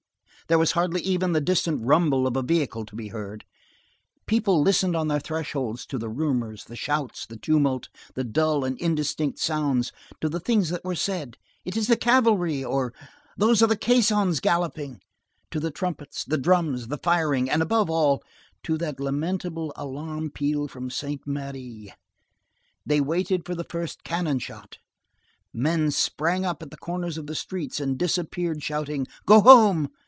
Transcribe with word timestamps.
There 0.47 0.59
was 0.59 0.73
hardly 0.73 0.99
even 1.03 1.31
the 1.31 1.39
distant 1.39 1.81
rumble 1.81 2.27
of 2.27 2.35
a 2.35 2.41
vehicle 2.43 2.83
to 2.87 2.93
be 2.93 3.07
heard. 3.07 3.45
People 4.27 4.61
listened 4.61 4.97
on 4.97 5.07
their 5.07 5.21
thresholds, 5.21 5.85
to 5.85 5.97
the 5.97 6.09
rumors, 6.09 6.65
the 6.65 6.75
shouts, 6.75 7.25
the 7.25 7.37
tumult, 7.37 7.87
the 8.15 8.25
dull 8.25 8.65
and 8.65 8.77
indistinct 8.77 9.39
sounds, 9.39 9.93
to 10.19 10.27
the 10.27 10.41
things 10.41 10.67
that 10.67 10.83
were 10.83 10.93
said: 10.93 11.37
"It 11.63 11.77
is 11.77 11.87
cavalry," 12.01 12.65
or: 12.65 12.93
"Those 13.37 13.63
are 13.63 13.67
the 13.67 13.77
caissons 13.77 14.41
galloping," 14.41 14.99
to 15.51 15.61
the 15.61 15.71
trumpets, 15.71 16.25
the 16.25 16.37
drums, 16.37 16.89
the 16.89 16.97
firing, 17.01 17.49
and, 17.49 17.61
above 17.61 17.89
all, 17.89 18.21
to 18.63 18.77
that 18.79 18.99
lamentable 18.99 19.71
alarm 19.77 20.31
peal 20.31 20.67
from 20.67 20.89
Saint 20.89 21.25
Merry. 21.25 21.93
They 22.85 22.99
waited 22.99 23.45
for 23.45 23.55
the 23.55 23.63
first 23.63 24.03
cannon 24.03 24.39
shot. 24.39 24.79
Men 25.53 25.91
sprang 25.91 26.43
up 26.45 26.61
at 26.61 26.71
the 26.71 26.75
corners 26.77 27.17
of 27.17 27.27
the 27.27 27.35
streets 27.35 27.79
and 27.79 27.97
disappeared, 27.97 28.61
shouting: 28.61 29.07
"Go 29.25 29.39
home!" 29.39 29.87